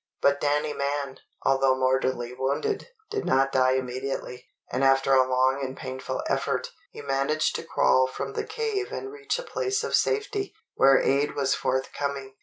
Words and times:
But 0.19 0.41
Danny 0.41 0.73
Mann, 0.73 1.19
although 1.43 1.75
mortally 1.75 2.33
wounded, 2.33 2.87
did 3.11 3.23
not 3.23 3.51
die 3.51 3.73
immediately; 3.73 4.47
and 4.71 4.83
after 4.83 5.13
a 5.13 5.29
long 5.29 5.63
and 5.63 5.77
painful 5.77 6.23
effort, 6.27 6.71
he 6.89 7.03
managed 7.03 7.55
to 7.57 7.63
crawl 7.63 8.07
from 8.07 8.33
the 8.33 8.43
cave 8.43 8.91
and 8.91 9.11
reach 9.11 9.37
a 9.37 9.43
place 9.43 9.83
of 9.83 9.93
safety, 9.93 10.55
where 10.73 10.99
aid 10.99 11.35
was 11.35 11.53
forthcoming. 11.53 12.33